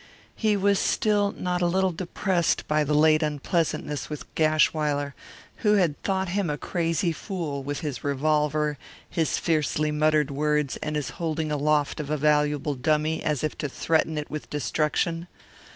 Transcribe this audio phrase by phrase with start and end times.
[0.35, 5.13] He was still not a little depressed by the late unpleasantness with Gashwiler,
[5.57, 10.95] who had thought him a crazy fool, with his revolver, his fiercely muttered words, and
[10.95, 15.27] his holding aloft of a valuable dummy as if to threaten it with destruction.